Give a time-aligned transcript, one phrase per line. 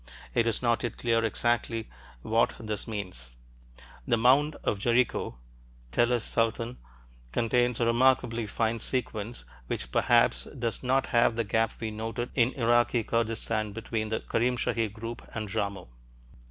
[0.33, 1.87] It is not yet clear exactly
[2.23, 3.35] what this means.
[4.07, 5.37] The mound at Jericho
[5.91, 6.79] (Tell es Sultan)
[7.31, 12.51] contains a remarkably fine sequence, which perhaps does not have the gap we noted in
[12.53, 15.89] Iraqi Kurdistan between the Karim Shahir group and Jarmo.